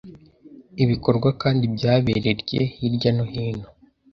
Ibikorwa 0.83 1.29
kandi 1.41 1.63
byabererye 1.75 2.61
hirya 2.75 3.09
no 3.17 3.25
hino 3.31 3.67